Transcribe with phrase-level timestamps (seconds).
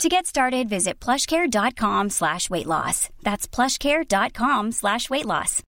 [0.00, 3.08] To get started, visit plushcare.com slash weight loss.
[3.22, 5.62] That's plushcare.com slash weight loss.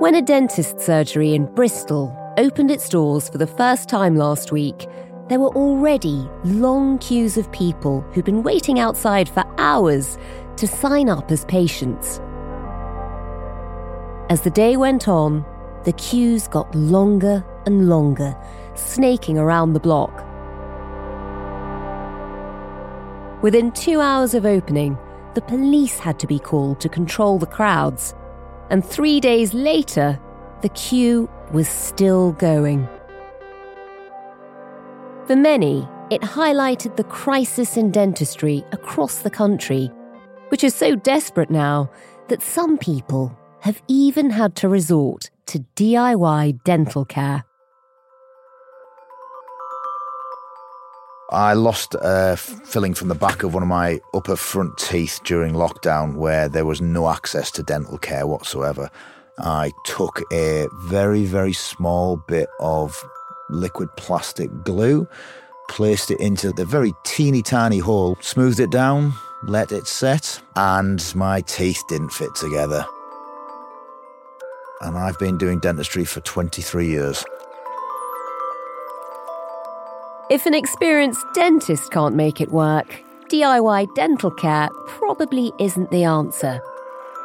[0.00, 4.86] When a dentist surgery in Bristol opened its doors for the first time last week,
[5.30, 10.18] there were already long queues of people who'd been waiting outside for hours
[10.56, 12.20] to sign up as patients.
[14.30, 15.44] As the day went on,
[15.84, 18.34] the queues got longer and longer,
[18.74, 20.24] snaking around the block.
[23.42, 24.96] Within two hours of opening,
[25.34, 28.14] the police had to be called to control the crowds.
[28.70, 30.18] And three days later,
[30.62, 32.88] the queue was still going.
[35.26, 39.90] For many, it highlighted the crisis in dentistry across the country,
[40.54, 41.90] which is so desperate now
[42.28, 47.44] that some people have even had to resort to DIY dental care.
[51.32, 55.54] I lost a filling from the back of one of my upper front teeth during
[55.54, 58.88] lockdown where there was no access to dental care whatsoever.
[59.40, 63.04] I took a very, very small bit of
[63.50, 65.08] liquid plastic glue,
[65.68, 69.14] placed it into the very teeny tiny hole, smoothed it down,
[69.48, 72.86] let it set, and my teeth didn't fit together.
[74.80, 77.24] And I've been doing dentistry for 23 years.
[80.30, 86.60] If an experienced dentist can't make it work, DIY dental care probably isn't the answer.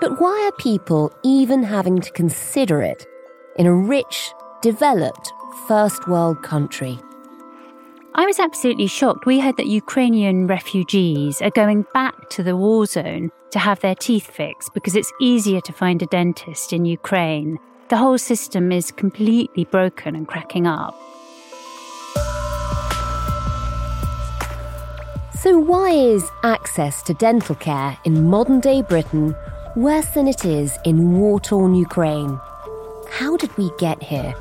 [0.02, 3.06] But why are people even having to consider it
[3.58, 5.32] in a rich, developed,
[5.68, 7.00] first world country?
[8.20, 9.26] I was absolutely shocked.
[9.26, 13.96] We heard that Ukrainian refugees are going back to the war zone to have their
[13.96, 17.58] teeth fixed because it's easier to find a dentist in Ukraine.
[17.88, 20.94] The whole system is completely broken and cracking up.
[25.34, 29.34] So, why is access to dental care in modern day Britain
[29.78, 32.38] worse than it is in war torn Ukraine?
[33.10, 34.36] How did we get here?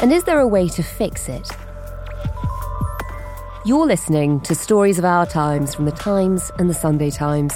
[0.00, 1.50] And is there a way to fix it?
[3.68, 7.52] You're listening to Stories of Our Times from The Times and The Sunday Times.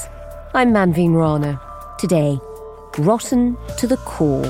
[0.53, 1.59] I'm Manveen Rana.
[1.99, 2.39] Today,
[2.99, 4.45] rotten to the core.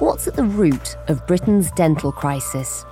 [0.00, 2.84] What's at the root of Britain's dental crisis?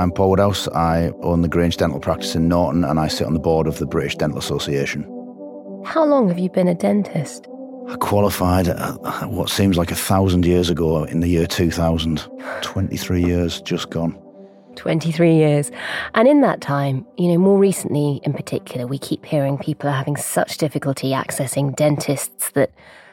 [0.00, 0.66] I'm Paul Woodhouse.
[0.68, 3.78] I own the Grange Dental Practice in Norton and I sit on the board of
[3.78, 5.02] the British Dental Association.
[5.84, 7.46] How long have you been a dentist?
[7.86, 12.26] I qualified at what seems like a thousand years ago in the year 2000.
[12.62, 14.18] 23 years just gone.
[14.76, 15.70] 23 years.
[16.14, 19.92] And in that time, you know, more recently in particular, we keep hearing people are
[19.92, 22.70] having such difficulty accessing dentists that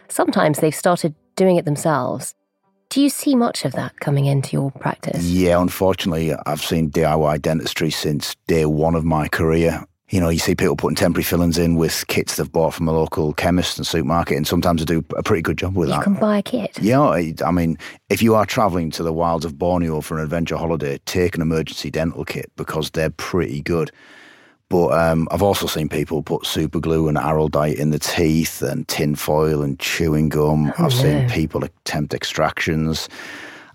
[0.08, 2.34] sometimes they've started doing it themselves.
[2.90, 5.24] Do you see much of that coming into your practice?
[5.26, 9.86] Yeah, unfortunately, I've seen DIY dentistry since day one of my career.
[10.10, 12.94] You know, you see people putting temporary fillings in with kits they've bought from a
[12.94, 15.98] local chemist and supermarket, and sometimes they do a pretty good job with you that.
[15.98, 16.80] You can buy a kit.
[16.82, 17.78] Yeah, I mean,
[18.10, 21.42] if you are travelling to the wilds of Borneo for an adventure holiday, take an
[21.42, 23.92] emergency dental kit because they're pretty good.
[24.70, 28.88] But um, I've also seen people put super glue and araldite in the teeth and
[28.88, 30.74] tin foil and chewing gum.
[30.78, 31.02] Oh, I've no.
[31.02, 33.08] seen people attempt extractions.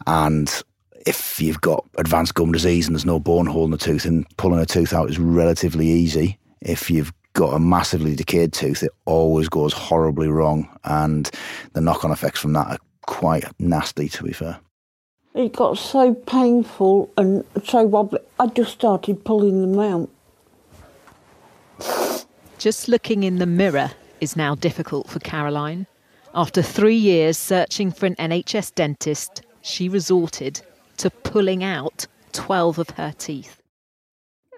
[0.07, 0.63] And
[1.07, 4.27] if you've got advanced gum disease and there's no bone hole in the tooth, and
[4.37, 6.39] pulling a tooth out is relatively easy.
[6.61, 10.69] If you've got a massively decayed tooth, it always goes horribly wrong.
[10.85, 11.31] And
[11.73, 14.61] the knock on effects from that are quite nasty, to be fair.
[15.35, 20.11] It got so painful and so wobbly, I just started pulling them out.
[22.59, 23.91] Just looking in the mirror
[24.21, 25.87] is now difficult for Caroline.
[26.35, 30.63] After three years searching for an NHS dentist, she resorted
[30.99, 33.61] to pulling out 12 of her teeth.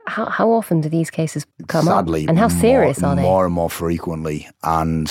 [0.07, 2.29] How, how often do these cases come Sadly, up?
[2.29, 3.23] And how serious more, are they?
[3.23, 4.49] More and more frequently.
[4.63, 5.11] And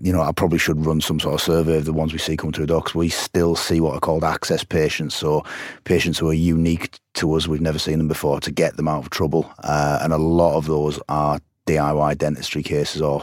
[0.00, 2.36] you know, I probably should run some sort of survey of the ones we see
[2.36, 5.44] come through the because we still see what are called access patients, so
[5.84, 7.46] patients who are unique to us.
[7.46, 10.56] We've never seen them before to get them out of trouble, uh, and a lot
[10.56, 13.22] of those are DIY dentistry cases or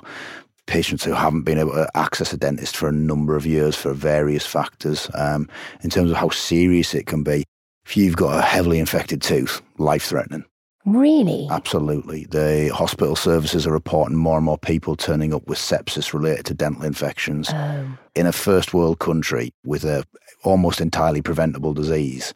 [0.68, 3.94] patients who haven't been able to access a dentist for a number of years for
[3.94, 5.10] various factors.
[5.14, 5.50] Um,
[5.84, 7.44] in terms of how serious it can be,
[7.86, 10.46] if you've got a heavily infected tooth, life threatening.
[10.86, 11.48] Really?
[11.50, 12.26] Absolutely.
[12.26, 16.54] The hospital services are reporting more and more people turning up with sepsis related to
[16.54, 17.50] dental infections.
[17.54, 17.98] Oh.
[18.16, 20.06] In a first world country with a
[20.44, 22.34] almost entirely preventable disease,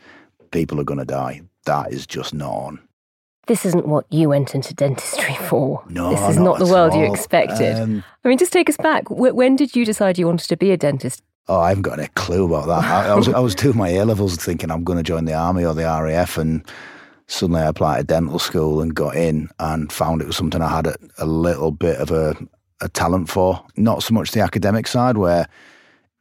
[0.51, 1.41] people are going to die.
[1.65, 2.79] That is just not on.
[3.47, 5.83] This isn't what you went into dentistry for.
[5.89, 7.75] No, this is not not, the world you expected.
[7.79, 9.09] Um, I mean, just take us back.
[9.09, 11.21] When did you decide you wanted to be a dentist?
[11.47, 12.83] Oh, I haven't got any clue about that.
[12.83, 15.35] I, I was I was doing my A levels thinking I'm going to join the
[15.35, 16.65] army or the RAF, and
[17.27, 20.69] suddenly I applied to dental school and got in and found it was something I
[20.69, 22.35] had a, a little bit of a,
[22.81, 23.65] a talent for.
[23.75, 25.47] Not so much the academic side, where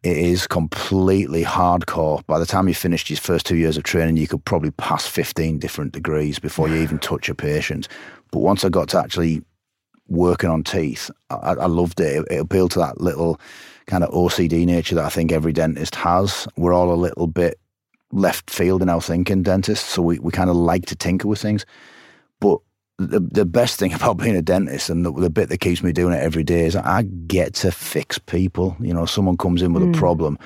[0.03, 2.25] it is completely hardcore.
[2.27, 5.07] By the time you finished your first two years of training, you could probably pass
[5.07, 7.89] 15 different degrees before you even touch a patient.
[8.31, 9.43] But once I got to actually
[10.09, 12.17] working on teeth, I, I loved it.
[12.17, 12.27] it.
[12.31, 13.41] It appealed to that little
[13.87, 16.47] kind of OCD nature that I think every dentist has.
[16.57, 17.59] We're all a little bit
[18.15, 21.41] left field in our thinking, dentists, so we, we kind of like to tinker with
[21.41, 21.67] things.
[22.41, 22.59] But
[22.99, 25.93] the, the best thing about being a dentist and the, the bit that keeps me
[25.93, 28.77] doing it every day is I get to fix people.
[28.81, 29.93] You know, someone comes in with a hmm.
[29.93, 30.39] problem,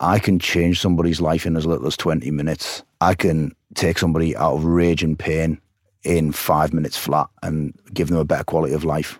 [0.00, 2.84] I can change somebody's life in as little as 20 minutes.
[3.00, 5.60] I can take somebody out of rage and pain
[6.04, 9.18] in five minutes flat and give them a better quality of life.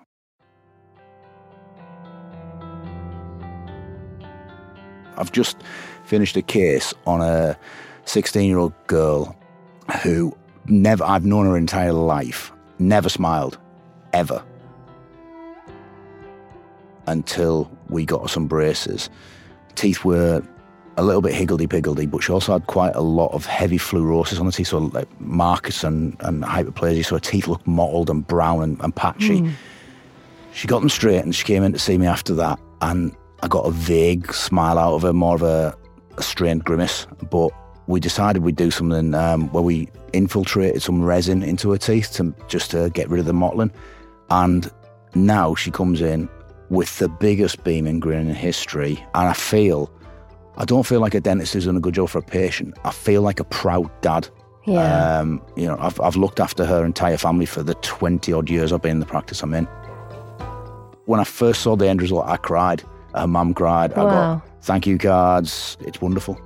[5.16, 5.56] I've just
[6.04, 7.58] finished a case on a
[8.08, 9.37] 16 year old girl
[10.02, 13.58] who never, I've known her entire life, never smiled,
[14.12, 14.43] ever.
[17.06, 19.10] Until we got her some braces.
[19.75, 20.43] Teeth were
[20.96, 24.46] a little bit higgledy-piggledy, but she also had quite a lot of heavy fluorosis on
[24.46, 28.62] the teeth, so like marcus and, and hyperplasia, so her teeth looked mottled and brown
[28.62, 29.38] and, and patchy.
[29.40, 29.50] Hmm.
[30.52, 33.49] She got them straight and she came in to see me after that, and I
[33.49, 35.76] got a vague smile out of her, more of a,
[36.16, 37.06] a strained grimace.
[37.31, 37.52] But
[37.88, 42.32] we decided we'd do something um, where we infiltrated some resin into her teeth to
[42.46, 43.73] just to get rid of the mottling.
[44.31, 44.70] And
[45.14, 46.29] now she comes in
[46.69, 49.90] with the biggest beaming grin in history, and I feel.
[50.61, 52.76] I don't feel like a dentist who's done a good job for a patient.
[52.85, 54.29] I feel like a proud dad.
[54.67, 55.19] Yeah.
[55.20, 58.73] Um, you know, I've, I've looked after her entire family for the 20 odd years
[58.73, 59.67] I've been in the practice I'm in.
[61.06, 62.82] When I first saw the end result, I cried.
[63.14, 63.93] Her mum cried.
[63.94, 64.11] I Wow.
[64.11, 65.79] got thank you cards.
[65.81, 66.38] It's wonderful.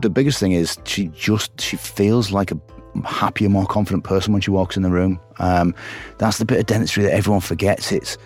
[0.00, 2.60] The biggest thing is she just she feels like a
[3.04, 5.20] happier, more confident person when she walks in the room.
[5.38, 5.74] Um,
[6.18, 7.92] that's the bit of dentistry that everyone forgets.
[7.92, 8.16] It's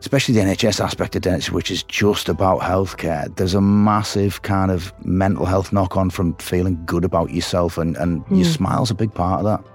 [0.00, 3.34] especially the NHS aspect of dentistry, which is just about healthcare.
[3.36, 7.96] There's a massive kind of mental health knock on from feeling good about yourself, and,
[7.96, 9.71] and your smile's a big part of that.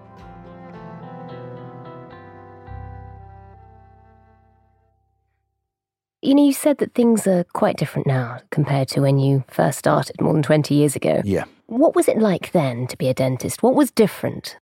[6.21, 9.77] You know, you said that things are quite different now compared to when you first
[9.77, 11.21] started more than 20 years ago.
[11.23, 11.45] Yeah.
[11.67, 13.61] What was it like then to be a dentist?
[13.61, 14.57] What was different?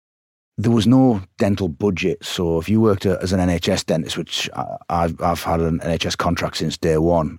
[0.58, 4.49] There was no dental budget, so if you worked as an NHS dentist, which
[4.91, 7.38] I've, I've had an NHS contract since day one,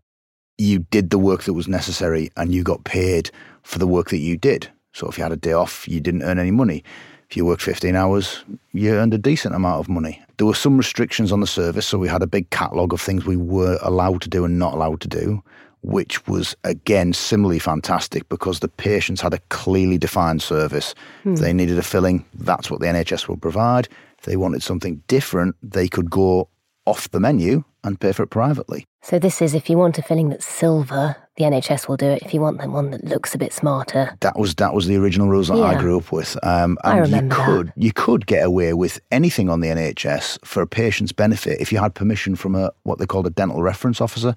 [0.58, 3.30] you did the work that was necessary and you got paid
[3.64, 4.70] for the work that you did.
[4.94, 6.84] So if you had a day off, you didn't earn any money.
[7.32, 8.44] If you worked 15 hours,
[8.74, 10.22] you earned a decent amount of money.
[10.36, 13.26] There were some restrictions on the service, so we had a big catalogue of things
[13.26, 15.42] we were allowed to do and not allowed to do,
[15.82, 20.94] which was again similarly fantastic because the patients had a clearly defined service.
[21.24, 23.88] If they needed a filling, that's what the NHS would provide.
[24.20, 26.50] If they wanted something different, they could go
[26.86, 28.84] off the menu and pay for it privately.
[29.04, 32.22] So, this is if you want a filling that's silver, the NHS will do it.
[32.24, 34.98] If you want them one that looks a bit smarter, That was that was the
[34.98, 36.38] original rules that I grew up with.
[36.44, 37.46] Um, I and you remember that.
[37.46, 41.72] could you could get away with anything on the NHS for a patient's benefit if
[41.72, 44.36] you had permission from a what they called a dental reference officer.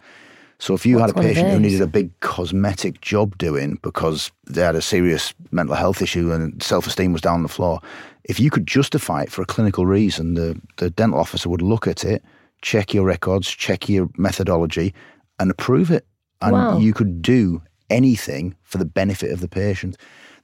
[0.60, 4.30] So if you What's had a patient who needed a big cosmetic job doing because
[4.46, 7.80] they had a serious mental health issue and self esteem was down the floor,
[8.24, 11.88] if you could justify it for a clinical reason, the, the dental officer would look
[11.88, 12.24] at it,
[12.62, 14.94] check your records, check your methodology,
[15.40, 16.06] and approve it.
[16.40, 16.78] And Wow.
[16.78, 19.96] you could do anything for the benefit of the patient.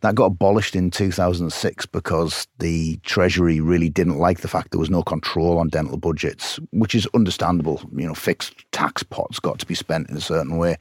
[0.02, 4.88] That got abolished in 2006 because the Treasury really didn't like the fact there was
[4.88, 7.82] no control on dental budgets, which is understandable.
[7.94, 10.78] You know, fixed tax pots got to be spent in a certain way.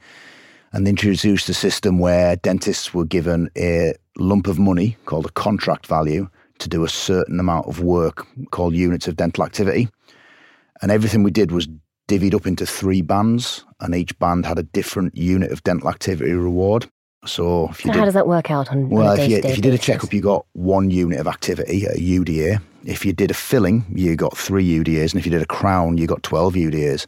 [0.72, 5.32] And they introduced a system where dentists were given a lump of money called a
[5.32, 6.28] contract value
[6.60, 9.88] to do a certain amount of work called units of dental activity.
[10.80, 11.68] And everything we did was
[12.10, 16.32] divvied up into three bands, and each band had a different unit of dental activity
[16.32, 16.90] reward.
[17.24, 19.36] So, if you So did, how does that work out on, well, on if you,
[19.36, 22.60] if you did a checkup, you got one unit of activity, a UDA.
[22.84, 25.98] If you did a filling, you got three UDAs, and if you did a crown,
[25.98, 27.06] you got 12 UDAs,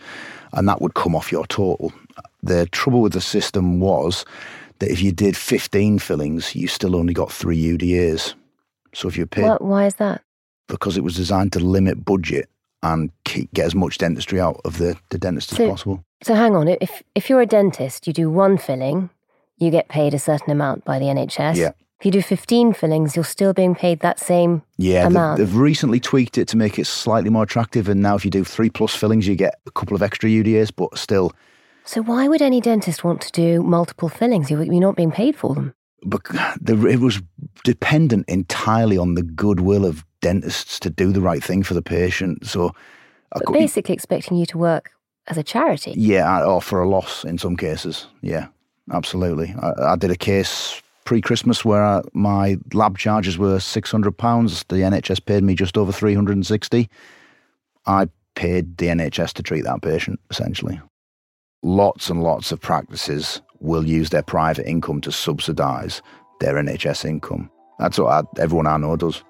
[0.52, 1.92] and that would come off your total.
[2.42, 4.24] The trouble with the system was
[4.78, 8.34] that if you did 15 fillings, you still only got three UDAs.
[8.94, 10.22] So if you paid, why is that?
[10.68, 12.48] because it was designed to limit budget
[12.82, 16.04] and keep, get as much dentistry out of the, the dentist as possible.
[16.22, 19.10] So hang on, if if you're a dentist, you do one filling,
[19.58, 21.56] you get paid a certain amount by the NHS.
[21.56, 21.72] Yeah.
[22.00, 24.62] If you do 15 fillings, you're still being paid that same.
[24.76, 25.38] Yeah, amount.
[25.38, 28.30] they've, they've recently tweaked it to make it slightly more attractive, and now if you
[28.30, 31.30] do three plus fillings, you get a couple of extra UDAs, but still,
[31.84, 34.50] So why would any dentist want to do multiple fillings?
[34.50, 35.74] You- You're not being paid for them.
[36.04, 36.24] but
[36.60, 37.22] the, it was
[37.62, 42.46] dependent entirely on the goodwill of dentists to do the right thing for the patient.
[42.46, 42.68] So,
[43.34, 44.90] I But cou- basically expecting you to work
[45.28, 45.92] as a charity.
[45.96, 48.06] yeah, or for a loss in some cases.
[48.22, 48.46] Yeah,
[48.90, 49.54] absolutely.
[49.60, 54.64] I, I did a case pre-Christmas where I, my lab charges were six hundred pounds.
[54.68, 56.88] The NHS paid me just over three hundred and sixty.
[57.86, 60.80] I paid the NHS to treat that patient essentially.
[61.62, 66.02] Lots and lots of practices will use their private income to subsidise
[66.40, 67.50] their NHS income.
[67.78, 69.22] That's what I, everyone I know does.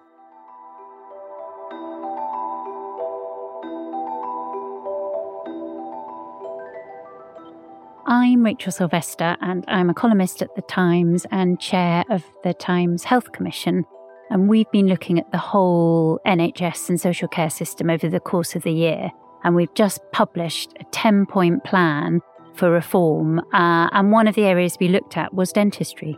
[8.23, 13.03] I'm Rachel Sylvester, and I'm a columnist at The Times and chair of the Times
[13.03, 13.85] Health Commission.
[14.31, 18.55] And we've been looking at the whole NHS and social care system over the course
[18.55, 19.11] of the year.
[19.43, 22.21] And we've just published a 10 point plan
[22.55, 23.41] for reform.
[23.53, 26.17] Uh, and one of the areas we looked at was dentistry.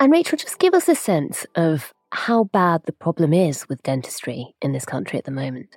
[0.00, 4.56] And Rachel, just give us a sense of how bad the problem is with dentistry
[4.60, 5.76] in this country at the moment.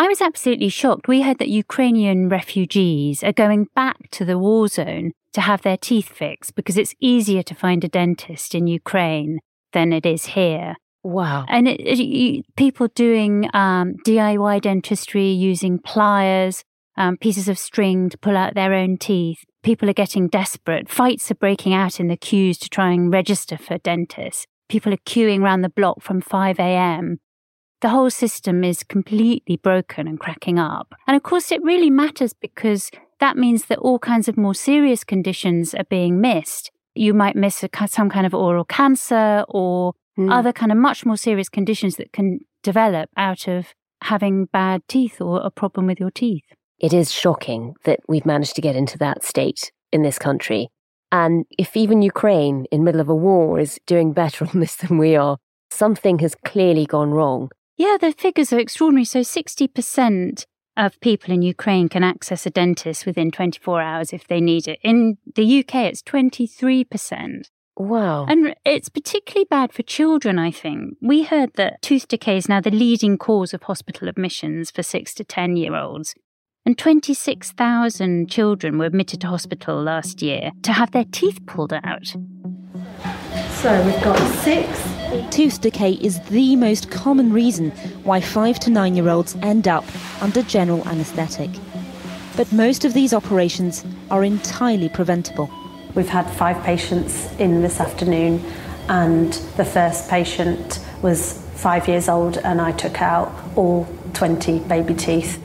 [0.00, 1.08] I was absolutely shocked.
[1.08, 5.76] We heard that Ukrainian refugees are going back to the war zone to have their
[5.76, 9.40] teeth fixed because it's easier to find a dentist in Ukraine
[9.72, 10.76] than it is here.
[11.02, 11.46] Wow.
[11.48, 16.62] And it, it, you, people doing um, DIY dentistry using pliers,
[16.96, 19.44] um, pieces of string to pull out their own teeth.
[19.64, 20.88] People are getting desperate.
[20.88, 24.46] Fights are breaking out in the queues to try and register for dentists.
[24.68, 27.18] People are queuing around the block from 5 a.m.
[27.80, 30.94] The whole system is completely broken and cracking up.
[31.06, 35.04] And of course, it really matters because that means that all kinds of more serious
[35.04, 36.70] conditions are being missed.
[36.94, 40.32] You might miss a, some kind of oral cancer or Mm.
[40.32, 43.68] other kind of much more serious conditions that can develop out of
[44.02, 46.42] having bad teeth or a problem with your teeth.
[46.80, 50.70] It is shocking that we've managed to get into that state in this country.
[51.12, 54.98] And if even Ukraine, in middle of a war, is doing better on this than
[54.98, 55.38] we are,
[55.70, 57.50] something has clearly gone wrong.
[57.78, 59.04] Yeah, the figures are extraordinary.
[59.04, 60.44] So 60%
[60.76, 64.78] of people in Ukraine can access a dentist within 24 hours if they need it.
[64.82, 67.48] In the UK, it's 23%.
[67.76, 68.26] Wow.
[68.26, 70.96] And it's particularly bad for children, I think.
[71.00, 75.14] We heard that tooth decay is now the leading cause of hospital admissions for six
[75.14, 76.14] to 10 year olds.
[76.66, 82.14] And 26,000 children were admitted to hospital last year to have their teeth pulled out.
[83.62, 84.68] So we've got six.
[85.34, 87.72] Tooth decay is the most common reason
[88.04, 89.84] why 5 to 9 year olds end up
[90.22, 91.50] under general anaesthetic.
[92.36, 95.50] But most of these operations are entirely preventable.
[95.96, 98.44] We've had five patients in this afternoon,
[98.88, 104.94] and the first patient was five years old, and I took out all 20 baby
[104.94, 105.42] teeth.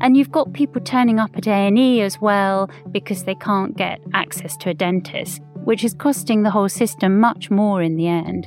[0.00, 4.56] And you've got people turning up at A&E as well because they can't get access
[4.58, 8.46] to a dentist, which is costing the whole system much more in the end.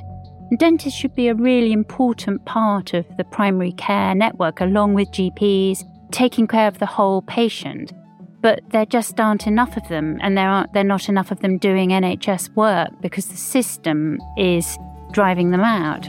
[0.58, 5.82] Dentists should be a really important part of the primary care network along with GPs,
[6.10, 7.92] taking care of the whole patient.
[8.42, 11.40] But there just aren't enough of them, and there aren't there are not enough of
[11.40, 14.76] them doing NHS work because the system is
[15.12, 16.08] driving them out.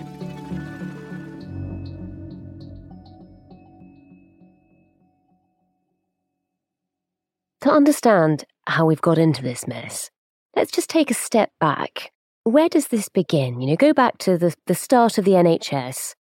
[7.62, 10.10] To understand how we've got into this mess,
[10.55, 12.12] let's just take a step back.
[12.43, 13.62] Where does this begin?
[13.62, 16.13] You know, go back to the, the start of the NHS.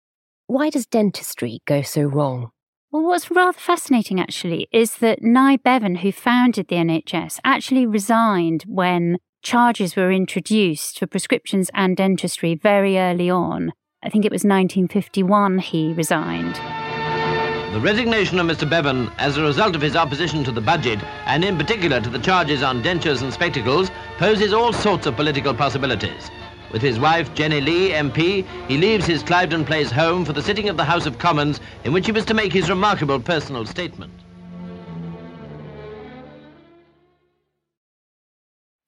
[0.46, 2.50] Why does dentistry go so wrong?
[2.90, 8.64] Well, what's rather fascinating actually is that Nye Bevan, who founded the NHS, actually resigned
[8.68, 13.72] when charges were introduced for prescriptions and dentistry very early on.
[14.02, 16.81] I think it was 1951 he resigned.
[17.72, 18.68] The resignation of Mr.
[18.68, 22.18] Bevan as a result of his opposition to the budget, and in particular to the
[22.18, 26.30] charges on dentures and spectacles, poses all sorts of political possibilities.
[26.70, 30.68] With his wife, Jenny Lee, MP, he leaves his Cliveden Place home for the sitting
[30.68, 34.12] of the House of Commons in which he was to make his remarkable personal statement.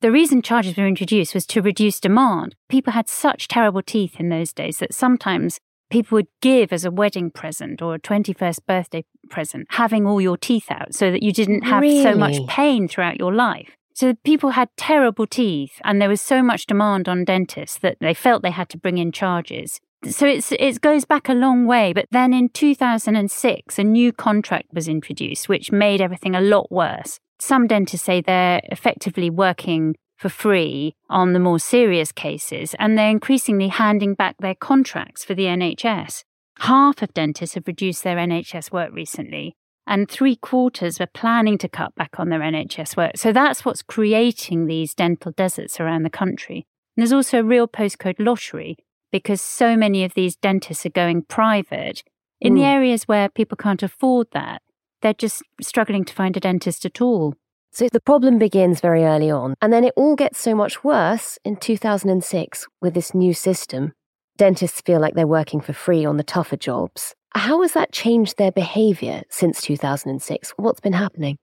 [0.02, 2.54] The reason charges were introduced was to reduce demand.
[2.68, 5.58] People had such terrible teeth in those days that sometimes
[5.94, 10.36] people would give as a wedding present or a 21st birthday present having all your
[10.36, 12.02] teeth out so that you didn't have really?
[12.02, 13.76] so much pain throughout your life.
[13.94, 18.12] So people had terrible teeth and there was so much demand on dentists that they
[18.12, 19.80] felt they had to bring in charges.
[20.10, 21.92] So it's, it goes back a long way.
[21.92, 27.20] But then in 2006, a new contract was introduced, which made everything a lot worse.
[27.38, 33.10] Some dentists say they're effectively working for free on the more serious cases, and they're
[33.10, 36.24] increasingly handing back their contracts for the NHS.
[36.60, 39.56] Half of dentists have reduced their NHS work recently,
[39.86, 43.16] and three quarters are planning to cut back on their NHS work.
[43.16, 46.66] So that's what's creating these dental deserts around the country.
[46.96, 48.76] And there's also a real postcode lottery
[49.10, 52.02] because so many of these dentists are going private.
[52.40, 52.74] In the Mm.
[52.74, 54.62] areas where people can't afford that,
[55.02, 57.34] they're just struggling to find a dentist at all.
[57.74, 61.40] So the problem begins very early on, and then it all gets so much worse
[61.44, 63.92] in 2006 with this new system.
[64.36, 67.16] Dentists feel like they're working for free on the tougher jobs.
[67.34, 70.54] How has that changed their behaviour since 2006?
[70.56, 71.36] What's been happening?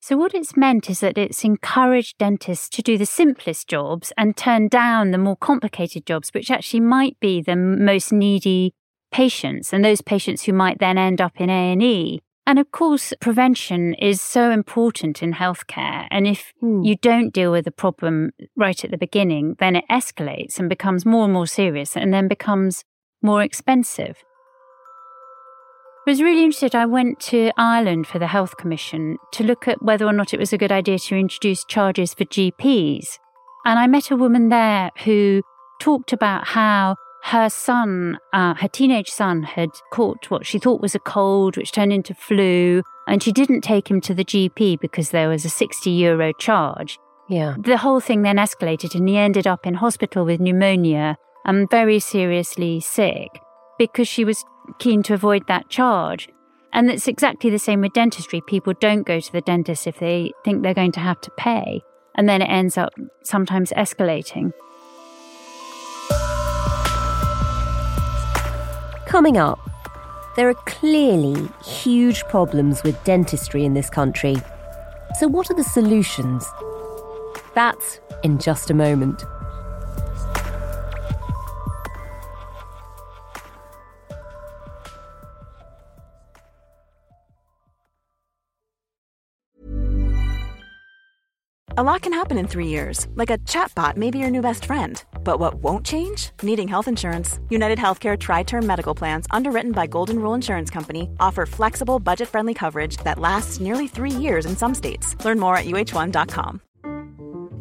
[0.00, 4.34] So, what it's meant is that it's encouraged dentists to do the simplest jobs and
[4.34, 8.72] turn down the more complicated jobs, which actually might be the most needy
[9.12, 12.22] patients and those patients who might then end up in A&E.
[12.46, 16.06] And of course, prevention is so important in healthcare.
[16.10, 16.82] And if Hmm.
[16.82, 21.06] you don't deal with the problem right at the beginning, then it escalates and becomes
[21.06, 22.84] more and more serious and then becomes
[23.22, 24.22] more expensive.
[26.06, 26.74] I was really interested.
[26.74, 30.38] I went to Ireland for the Health Commission to look at whether or not it
[30.38, 33.18] was a good idea to introduce charges for GPs.
[33.64, 35.40] And I met a woman there who
[35.80, 40.94] talked about how her son, uh, her teenage son, had caught what she thought was
[40.94, 42.82] a cold, which turned into flu.
[43.08, 46.98] And she didn't take him to the GP because there was a 60 euro charge.
[47.30, 47.56] Yeah.
[47.58, 51.16] The whole thing then escalated, and he ended up in hospital with pneumonia
[51.46, 53.30] and very seriously sick
[53.78, 54.44] because she was
[54.78, 56.28] keen to avoid that charge.
[56.74, 58.42] And it's exactly the same with dentistry.
[58.42, 61.80] People don't go to the dentist if they think they're going to have to pay.
[62.16, 64.52] And then it ends up sometimes escalating.
[69.14, 69.60] Coming up,
[70.34, 74.34] there are clearly huge problems with dentistry in this country.
[75.20, 76.44] So, what are the solutions?
[77.54, 79.22] That's in just a moment.
[91.76, 94.64] A lot can happen in three years, like a chatbot may be your new best
[94.64, 95.02] friend.
[95.24, 96.30] But what won't change?
[96.40, 97.40] Needing health insurance.
[97.50, 102.28] United Healthcare Tri Term Medical Plans, underwritten by Golden Rule Insurance Company, offer flexible, budget
[102.28, 105.16] friendly coverage that lasts nearly three years in some states.
[105.24, 106.60] Learn more at uh1.com.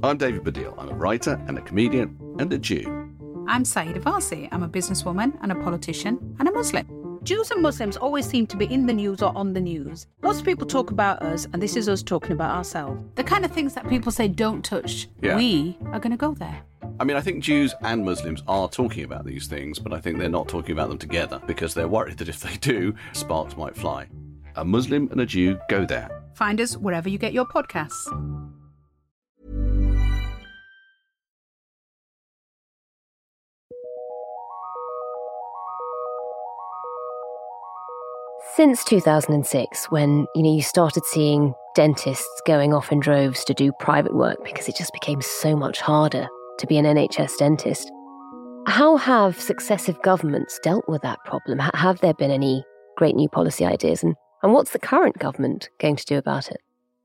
[0.03, 0.75] I'm David Baddiel.
[0.77, 2.85] I'm a writer and a comedian and a Jew.
[3.47, 4.47] I'm Sayeeda Warsi.
[4.51, 7.02] I'm a businesswoman and a politician and a Muslim.
[7.23, 10.07] Jews and Muslims always seem to be in the news or on the news.
[10.21, 13.01] Lots of people talk about us, and this is us talking about ourselves.
[13.15, 15.37] The kind of things that people say don't touch, Yeah.
[15.37, 16.61] we are going to go there.
[16.99, 20.17] I mean, I think Jews and Muslims are talking about these things, but I think
[20.19, 23.75] they're not talking about them together because they're worried that if they do, sparks might
[23.75, 24.07] fly.
[24.57, 26.09] A Muslim and a Jew go there.
[26.35, 28.05] Find us wherever you get your podcasts.
[38.51, 43.71] Since 2006, when you know you started seeing dentists going off in droves to do
[43.79, 46.27] private work because it just became so much harder
[46.59, 47.89] to be an NHS dentist,
[48.67, 51.57] how have successive governments dealt with that problem?
[51.73, 52.63] Have there been any
[52.95, 56.57] great new policy ideas, and, and what's the current government going to do about it?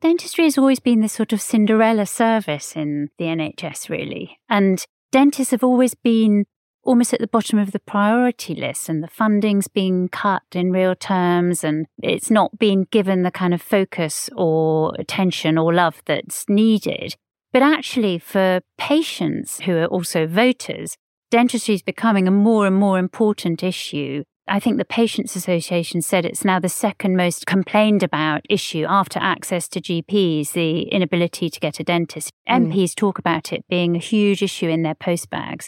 [0.02, 4.38] Dentistry has always been the sort of Cinderella service in the NHS, really.
[4.50, 6.44] And dentists have always been
[6.88, 10.94] almost at the bottom of the priority list, and the funding's being cut in real
[10.94, 16.48] terms, and it's not being given the kind of focus or attention or love that's
[16.48, 17.14] needed.
[17.52, 20.96] But actually, for patients who are also voters,
[21.30, 24.24] dentistry is becoming a more and more important issue.
[24.46, 29.18] I think the Patients Association said it's now the second most complained about issue after
[29.18, 32.30] access to GPs, the inability to get a dentist.
[32.48, 32.72] Mm.
[32.72, 35.66] MPs talk about it being a huge issue in their postbags.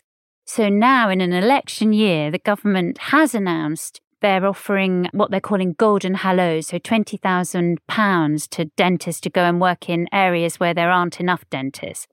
[0.53, 5.75] So now, in an election year, the government has announced they're offering what they're calling
[5.75, 11.21] golden hellos, so £20,000 to dentists to go and work in areas where there aren't
[11.21, 12.09] enough dentists.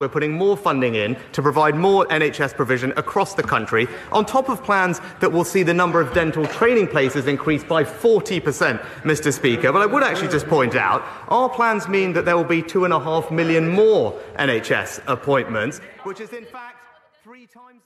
[0.00, 4.48] We're putting more funding in to provide more NHS provision across the country, on top
[4.48, 9.30] of plans that will see the number of dental training places increase by 40%, Mr.
[9.30, 9.70] Speaker.
[9.70, 12.86] But I would actually just point out our plans mean that there will be two
[12.86, 16.78] and a half million more NHS appointments, which is in fact
[17.22, 17.81] three times.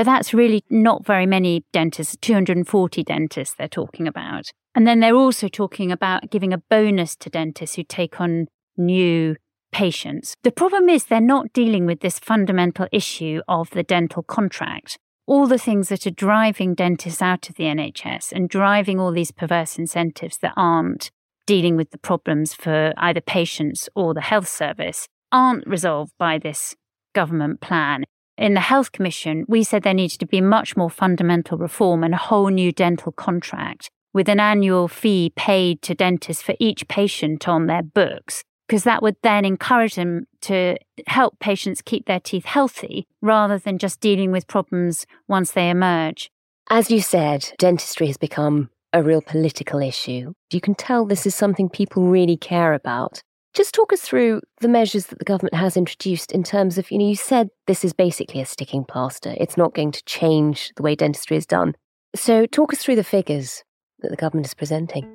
[0.00, 4.46] But that's really not very many dentists, 240 dentists they're talking about.
[4.74, 8.46] And then they're also talking about giving a bonus to dentists who take on
[8.78, 9.36] new
[9.72, 10.36] patients.
[10.42, 14.96] The problem is they're not dealing with this fundamental issue of the dental contract.
[15.26, 19.32] All the things that are driving dentists out of the NHS and driving all these
[19.32, 21.10] perverse incentives that aren't
[21.44, 26.74] dealing with the problems for either patients or the health service aren't resolved by this
[27.12, 28.04] government plan.
[28.40, 32.14] In the Health Commission, we said there needed to be much more fundamental reform and
[32.14, 37.46] a whole new dental contract with an annual fee paid to dentists for each patient
[37.46, 42.46] on their books because that would then encourage them to help patients keep their teeth
[42.46, 46.30] healthy rather than just dealing with problems once they emerge.
[46.70, 50.32] As you said, dentistry has become a real political issue.
[50.50, 53.20] You can tell this is something people really care about.
[53.52, 56.98] Just talk us through the measures that the government has introduced in terms of, you
[56.98, 59.34] know, you said this is basically a sticking plaster.
[59.38, 61.74] It's not going to change the way dentistry is done.
[62.14, 63.64] So talk us through the figures
[64.00, 65.08] that the government is presenting.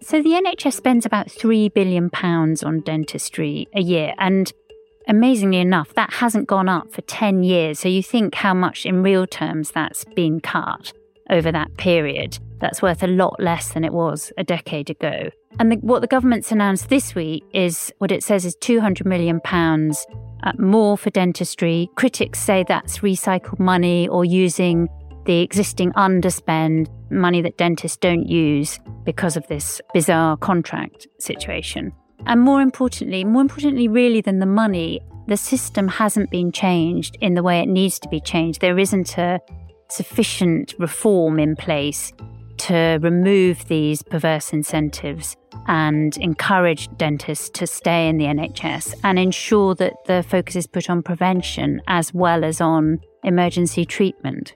[0.00, 4.14] So the NHS spends about £3 billion on dentistry a year.
[4.18, 4.52] And
[5.08, 7.80] amazingly enough, that hasn't gone up for 10 years.
[7.80, 10.92] So you think how much in real terms that's been cut
[11.30, 12.38] over that period.
[12.64, 15.28] That's worth a lot less than it was a decade ago.
[15.60, 19.38] And the, what the government's announced this week is what it says is £200 million
[19.44, 21.90] uh, more for dentistry.
[21.94, 24.88] Critics say that's recycled money or using
[25.26, 31.92] the existing underspend, money that dentists don't use because of this bizarre contract situation.
[32.24, 37.34] And more importantly, more importantly, really than the money, the system hasn't been changed in
[37.34, 38.62] the way it needs to be changed.
[38.62, 39.38] There isn't a
[39.90, 42.10] sufficient reform in place
[42.64, 49.74] to remove these perverse incentives and encourage dentists to stay in the NHS and ensure
[49.74, 54.54] that the focus is put on prevention as well as on emergency treatment.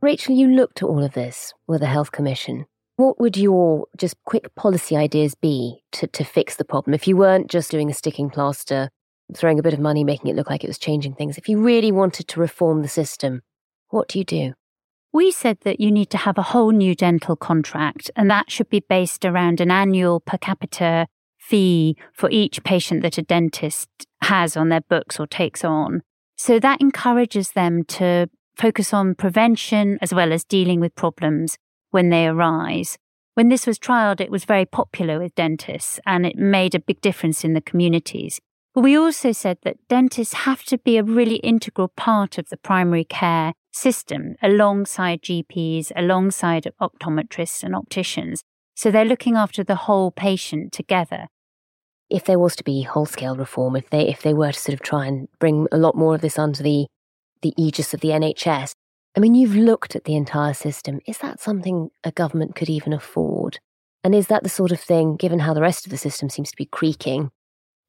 [0.00, 2.66] Rachel, you looked at all of this with the Health Commission.
[2.96, 6.92] What would your just quick policy ideas be to, to fix the problem?
[6.92, 8.90] If you weren't just doing a sticking plaster,
[9.32, 11.62] throwing a bit of money, making it look like it was changing things, if you
[11.62, 13.42] really wanted to reform the system,
[13.90, 14.54] what do you do?
[15.12, 18.68] We said that you need to have a whole new dental contract, and that should
[18.68, 21.06] be based around an annual per capita
[21.38, 23.88] fee for each patient that a dentist
[24.22, 26.02] has on their books or takes on.
[26.36, 31.56] So that encourages them to focus on prevention as well as dealing with problems
[31.90, 32.98] when they arise.
[33.34, 37.00] When this was trialled, it was very popular with dentists and it made a big
[37.00, 38.40] difference in the communities.
[38.74, 42.56] But we also said that dentists have to be a really integral part of the
[42.56, 48.42] primary care system alongside GPs, alongside optometrists and opticians.
[48.74, 51.26] So they're looking after the whole patient together.
[52.10, 54.74] If there was to be whole scale reform, if they if they were to sort
[54.74, 56.86] of try and bring a lot more of this under the
[57.42, 58.72] the aegis of the NHS.
[59.16, 61.00] I mean, you've looked at the entire system.
[61.06, 63.58] Is that something a government could even afford?
[64.04, 66.50] And is that the sort of thing, given how the rest of the system seems
[66.50, 67.30] to be creaking,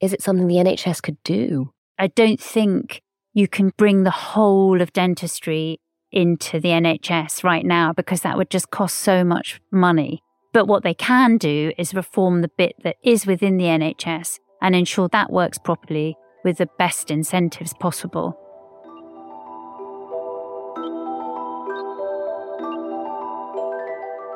[0.02, 1.72] is it something the NHS could do?
[1.98, 3.02] I don't think
[3.34, 5.80] you can bring the whole of dentistry
[6.12, 10.24] into the NHS right now because that would just cost so much money.
[10.54, 14.76] But what they can do is reform the bit that is within the NHS and
[14.76, 18.38] ensure that works properly with the best incentives possible.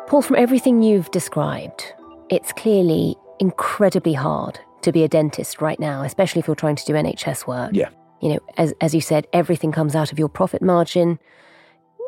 [0.07, 1.93] Paul, from everything you've described,
[2.29, 6.85] it's clearly incredibly hard to be a dentist right now, especially if you're trying to
[6.85, 7.71] do NHS work.
[7.73, 7.89] Yeah.
[8.23, 11.19] You know, as, as you said, everything comes out of your profit margin.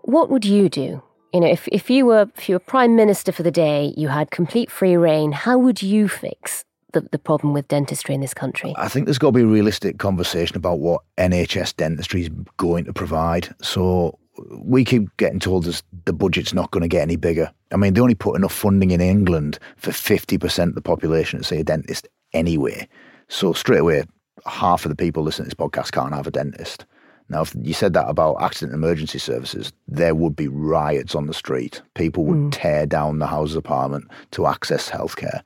[0.03, 1.03] What would you do?
[1.33, 4.07] You know, if, if you were if you were prime minister for the day, you
[4.07, 8.33] had complete free reign, how would you fix the, the problem with dentistry in this
[8.33, 8.73] country?
[8.77, 12.85] I think there's got to be a realistic conversation about what NHS dentistry is going
[12.85, 13.53] to provide.
[13.61, 14.17] So
[14.51, 17.51] we keep getting told that the budget's not going to get any bigger.
[17.73, 21.45] I mean, they only put enough funding in England for 50% of the population to
[21.45, 22.87] see a dentist anyway.
[23.27, 24.03] So straight away,
[24.45, 26.85] half of the people listening to this podcast can't have a dentist.
[27.29, 31.25] Now, if you said that about accident and emergency services, there would be riots on
[31.25, 31.81] the street.
[31.95, 32.51] People would mm.
[32.51, 35.41] tear down the Houses Parliament to access healthcare.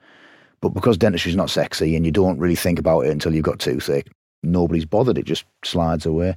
[0.62, 3.46] But because dentistry is not sexy and you don't really think about it until you've
[3.46, 4.10] got toothache,
[4.44, 5.18] nobody's bothered.
[5.18, 6.36] It just slides away.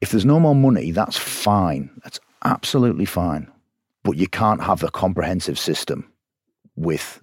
[0.00, 1.90] If there's no more money, that's fine.
[2.04, 3.50] That's absolutely fine.
[4.04, 6.10] But you can't have a comprehensive system
[6.76, 7.20] with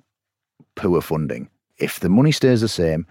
[0.76, 3.06] poor funding if the money stays the same,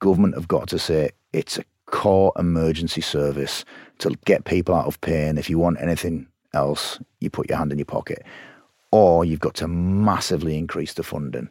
[0.00, 3.64] government have got to say it's a core emergency service
[3.98, 5.38] to get people out of pain.
[5.38, 8.22] If you want anything else, you put your hand in your pocket.
[8.92, 11.50] Or you've got to massively increase the funding.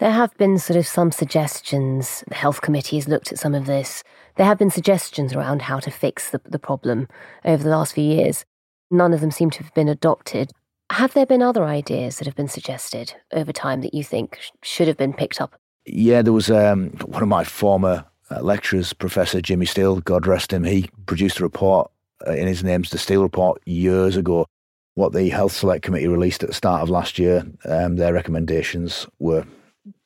[0.00, 2.24] There have been sort of some suggestions.
[2.28, 4.02] The health committee has looked at some of this.
[4.36, 7.06] There have been suggestions around how to fix the, the problem
[7.44, 8.44] over the last few years.
[8.90, 10.50] None of them seem to have been adopted.
[10.90, 14.88] Have there been other ideas that have been suggested over time that you think should
[14.88, 15.58] have been picked up?
[15.86, 20.52] Yeah, there was um, one of my former uh, lecturers, Professor Jimmy Steele, God rest
[20.52, 20.64] him.
[20.64, 21.90] He produced a report
[22.26, 24.46] uh, in his name's the Steele Report years ago.
[24.94, 29.06] What the Health Select Committee released at the start of last year, um, their recommendations
[29.18, 29.44] were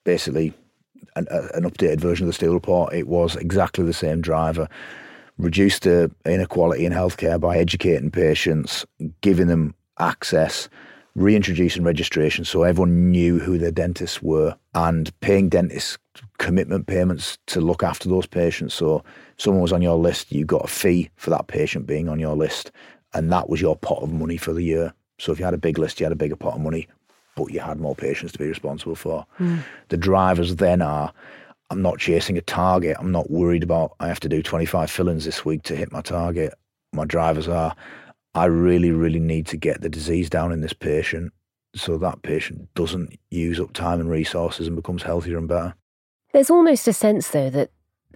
[0.04, 0.54] basically
[1.14, 2.94] an, an, updated version of the Steele report.
[2.94, 4.66] It was exactly the same driver.
[5.36, 8.86] Reduce the inequality in healthcare by educating patients,
[9.20, 10.68] giving them access,
[11.18, 15.98] reintroducing registration so everyone knew who their dentists were, and paying dentists
[16.38, 18.74] commitment payments to look after those patients.
[18.74, 19.04] So
[19.37, 22.37] someone was on your list, you got a fee for that patient being on your
[22.37, 22.70] list,
[23.14, 24.94] and that was your pot of money for the year.
[25.18, 26.88] So if you had a big list, you had a bigger pot of money
[27.38, 29.24] but you had more patients to be responsible for.
[29.38, 29.62] Mm.
[29.90, 31.12] The drivers then are
[31.70, 32.96] I'm not chasing a target.
[32.98, 36.00] I'm not worried about I have to do 25 fillings this week to hit my
[36.00, 36.54] target.
[36.92, 37.76] My drivers are
[38.34, 41.32] I really, really need to get the disease down in this patient
[41.74, 45.74] so that patient doesn't use up time and resources and becomes healthier and better.
[46.32, 47.70] There's almost a sense, though, that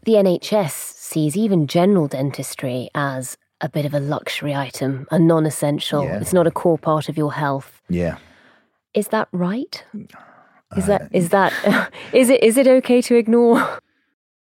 [0.05, 5.46] the NHS sees even general dentistry as a bit of a luxury item, a non
[5.46, 6.05] essential.
[6.05, 6.20] Yeah.
[6.20, 7.81] It's not a core part of your health.
[7.88, 8.18] Yeah.
[8.94, 9.85] Is that right?
[10.77, 13.81] Is that uh, is that is it is it okay to ignore?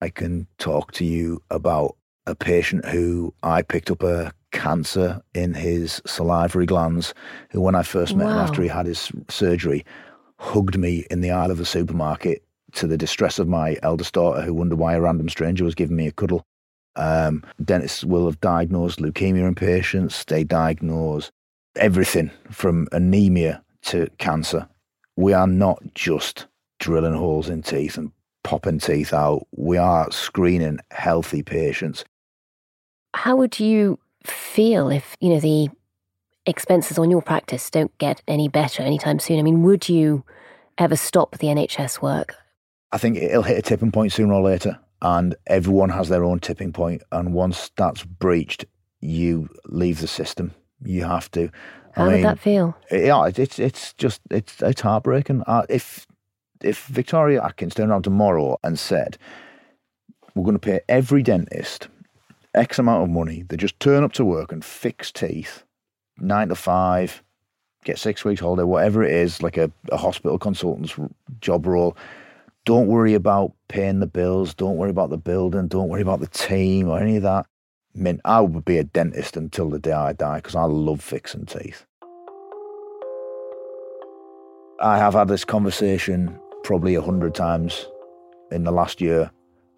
[0.01, 1.95] I can talk to you about
[2.27, 7.13] a patient who I picked up a cancer in his salivary glands,
[7.51, 8.31] who when I first met wow.
[8.31, 9.85] him after he had his surgery,
[10.39, 12.41] hugged me in the aisle of the supermarket
[12.71, 15.97] to the distress of my eldest daughter, who wondered why a random stranger was giving
[15.97, 16.45] me a cuddle.
[16.95, 20.23] Um, dentists will have diagnosed leukemia in patients.
[20.23, 21.31] They diagnose
[21.75, 24.67] everything from anemia to cancer.
[25.17, 26.47] We are not just
[26.79, 28.11] drilling holes in teeth and
[28.43, 29.47] popping teeth out.
[29.51, 32.05] We are screening healthy patients.
[33.13, 35.69] How would you feel if, you know, the
[36.45, 39.39] expenses on your practice don't get any better anytime soon?
[39.39, 40.23] I mean, would you
[40.77, 42.35] ever stop the NHS work?
[42.91, 46.39] I think it'll hit a tipping point sooner or later, and everyone has their own
[46.39, 47.01] tipping point.
[47.11, 48.65] And once that's breached,
[49.01, 50.53] you leave the system.
[50.81, 51.49] You have to.
[51.93, 52.77] How I mean, did that feel?
[52.91, 55.43] Yeah, it's it's just it's it's heartbreaking.
[55.47, 56.05] Uh, if
[56.63, 59.17] if Victoria Atkins turned around tomorrow and said,
[60.33, 61.89] "We're going to pay every dentist
[62.55, 65.63] X amount of money," they just turn up to work and fix teeth,
[66.17, 67.23] nine to five,
[67.83, 70.95] get six weeks holiday, whatever it is, like a, a hospital consultant's
[71.41, 71.95] job role.
[72.65, 74.53] Don't worry about paying the bills.
[74.55, 75.67] Don't worry about the building.
[75.67, 77.45] Don't worry about the team or any of that
[77.95, 81.45] mean, I would be a dentist until the day I die because I love fixing
[81.45, 81.85] teeth.
[84.81, 87.87] I have had this conversation probably a hundred times
[88.51, 89.31] in the last year,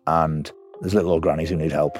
[0.07, 1.97] and there's little old grannies who need help.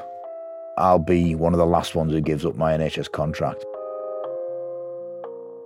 [0.77, 3.65] I'll be one of the last ones who gives up my NHS contract.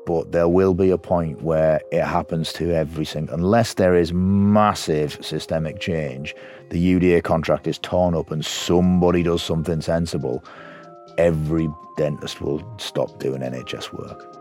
[0.05, 4.13] But there will be a point where it happens to every single, unless there is
[4.13, 6.33] massive systemic change,
[6.69, 10.43] the UDA contract is torn up and somebody does something sensible,
[11.17, 14.40] every dentist will stop doing NHS work.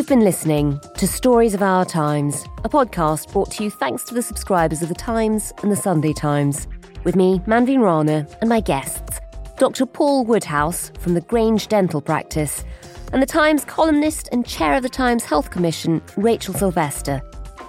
[0.00, 4.14] You've been listening to Stories of Our Times, a podcast brought to you thanks to
[4.14, 6.66] the subscribers of The Times and The Sunday Times,
[7.04, 9.20] with me, Manveen Rana, and my guests,
[9.58, 9.84] Dr.
[9.84, 12.64] Paul Woodhouse from the Grange Dental Practice,
[13.12, 17.20] and The Times columnist and chair of the Times Health Commission, Rachel Sylvester.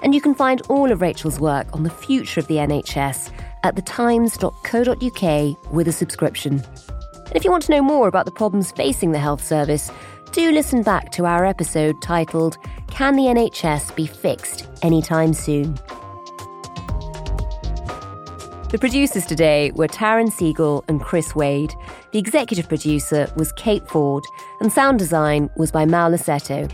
[0.02, 3.30] And you can find all of Rachel's work on the future of the NHS
[3.64, 6.54] at thetimes.co.uk with a subscription.
[6.54, 9.92] And if you want to know more about the problems facing the health service,
[10.32, 15.74] do listen back to our episode titled Can the NHS Be Fixed Anytime Soon?
[18.70, 21.74] The producers today were Taryn Siegel and Chris Wade.
[22.14, 24.24] The executive producer was Kate Ford,
[24.62, 26.72] and sound design was by Mal Lassetto.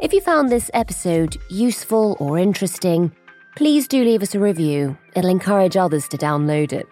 [0.00, 3.10] If you found this episode useful or interesting,
[3.56, 4.96] please do leave us a review.
[5.16, 6.86] It'll encourage others to download it.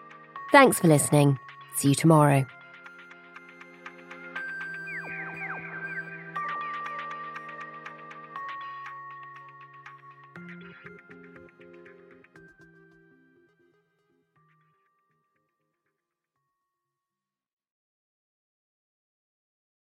[0.51, 1.39] Thanks for listening.
[1.77, 2.45] See you tomorrow.